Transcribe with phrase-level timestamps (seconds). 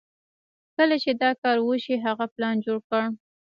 [0.75, 3.01] کله چې دا کار وشو هغه پلان جوړ کړ.